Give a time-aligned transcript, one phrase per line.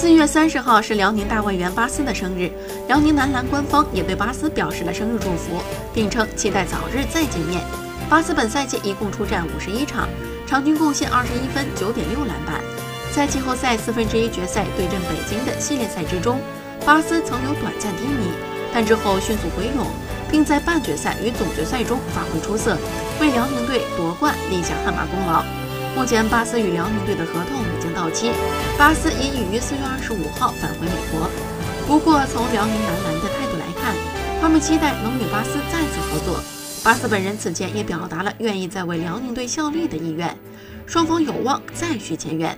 [0.00, 2.48] 四月三十号是辽宁大外援巴斯的生日，
[2.86, 5.60] 辽宁男篮官方也对巴斯表示了生日祝福，
[5.92, 7.60] 并称期待早日再见面。
[8.08, 10.08] 巴斯本赛季一共出战五十一场，
[10.46, 12.62] 场均贡献二十一分、九点六篮板。
[13.12, 16.38] 在季后赛四分之一决赛对阵北京的系列赛之中，
[16.86, 18.30] 巴斯曾有短暂低迷，
[18.72, 19.84] 但之后迅速回勇，
[20.30, 22.78] 并在半决赛与总决赛中发挥出色，
[23.20, 25.42] 为辽宁队夺冠立下汗马功劳。
[25.96, 28.30] 目前，巴斯与辽宁队的合同已经到期，
[28.78, 31.28] 巴斯已已于四月二十五号返回美国。
[31.88, 33.92] 不过，从辽宁男篮的态度来看，
[34.40, 36.40] 他们期待能与巴斯再次合作。
[36.84, 40.38] 巴斯本人此前也表达了愿意再为辽宁队效力的意愿，
[40.86, 42.56] 双方有望再续前缘。